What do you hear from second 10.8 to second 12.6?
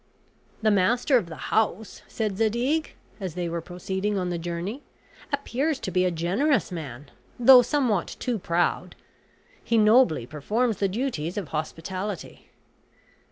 duties of hospitality."